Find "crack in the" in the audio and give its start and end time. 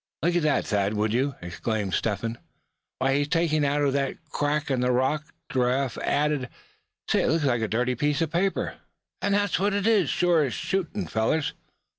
4.31-4.91